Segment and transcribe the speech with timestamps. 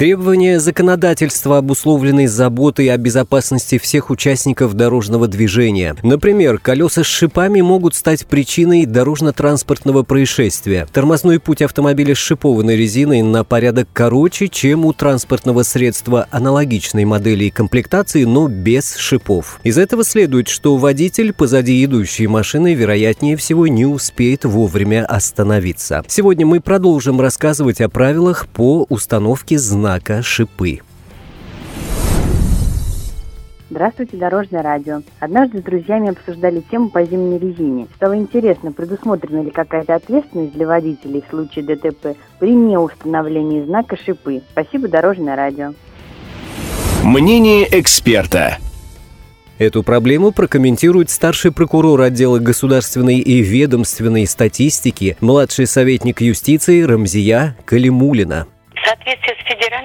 [0.00, 5.94] Требования законодательства обусловлены заботой о безопасности всех участников дорожного движения.
[6.02, 10.88] Например, колеса с шипами могут стать причиной дорожно-транспортного происшествия.
[10.90, 17.44] Тормозной путь автомобиля с шипованной резиной на порядок короче, чем у транспортного средства аналогичной модели
[17.44, 19.60] и комплектации, но без шипов.
[19.64, 26.02] Из этого следует, что водитель позади идущей машины, вероятнее всего, не успеет вовремя остановиться.
[26.08, 30.78] Сегодня мы продолжим рассказывать о правилах по установке знака знака «Шипы».
[33.70, 35.02] Здравствуйте, Дорожное радио.
[35.18, 37.88] Однажды с друзьями обсуждали тему по зимней резине.
[37.96, 44.42] Стало интересно, предусмотрена ли какая-то ответственность для водителей в случае ДТП при неустановлении знака шипы.
[44.52, 45.72] Спасибо, Дорожное радио.
[47.02, 48.58] Мнение эксперта.
[49.58, 58.46] Эту проблему прокомментирует старший прокурор отдела государственной и ведомственной статистики, младший советник юстиции Рамзия Калимулина.
[58.74, 59.39] В соответствии с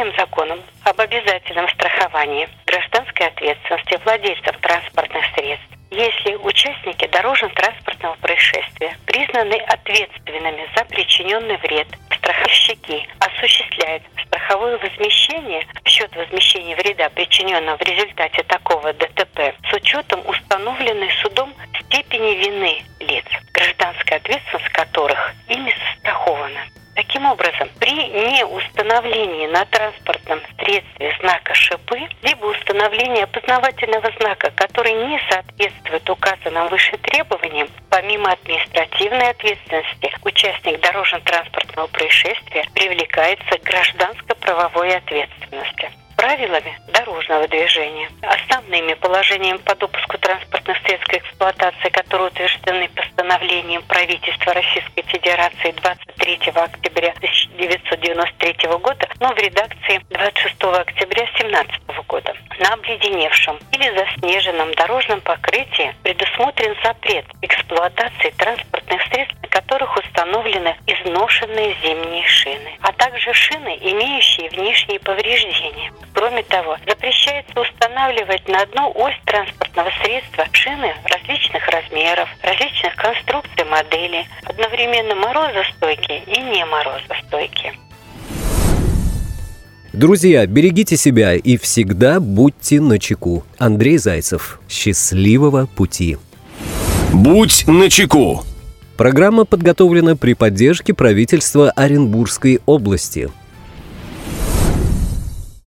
[0.00, 2.48] федеральным законом об обязательном страховании.
[2.66, 13.08] Гражданской ответственности владельцев транспортных средств, если участники дорожно-транспортного происшествия признаны ответственными за причиненный вред, страховщики
[13.18, 15.66] осуществляют страховое возмещение.
[15.84, 22.82] В счет возмещения вреда, причиненного в результате такого ДТП, с учетом установленной судом степени вины
[23.00, 26.69] лиц, гражданская ответственность которых ими застрахована.
[27.20, 35.20] Таким образом, при неустановлении на транспортном средстве знака шипы, либо установлении опознавательного знака, который не
[35.28, 45.90] соответствует указанным выше требованиям, помимо административной ответственности, участник дорожно-транспортного происшествия привлекается к гражданско-правовой ответственности.
[46.16, 52.88] Правилами дорожного движения, основными положениями по допуску транспортных средств к эксплуатации, которые утверждены
[53.30, 62.34] постановлением правительства Российской Федерации 23 октября 1993 года, но в редакции 26 октября 2017 года.
[62.58, 71.76] На обледеневшем или заснеженном дорожном покрытии предусмотрен запрет эксплуатации транспортных средств, на которых установлены изношенные
[71.82, 75.92] зимние шины, а также шины, имеющие внешние повреждения.
[76.14, 82.69] Кроме того, запрещается устанавливать на одну ось транспортного средства шины различных размеров, различных
[83.00, 87.74] конструкций модели, одновременно морозостойкие и не морозостойкие.
[89.92, 93.44] Друзья, берегите себя и всегда будьте начеку.
[93.58, 94.60] Андрей Зайцев.
[94.68, 96.16] Счастливого пути.
[97.12, 98.44] Будь начеку.
[98.96, 103.30] Программа подготовлена при поддержке правительства Оренбургской области.